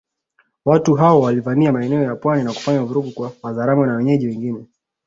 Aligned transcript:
Watu 0.65 0.93
hao 0.95 1.21
walivamia 1.21 1.71
maeneo 1.71 2.03
ya 2.03 2.15
pwani 2.15 2.43
na 2.43 2.53
kufanya 2.53 2.83
vurugu 2.83 3.11
kwa 3.11 3.31
Wazaramo 3.43 3.85
na 3.85 3.95
wenyeji 3.95 4.27
wengine 4.27 4.65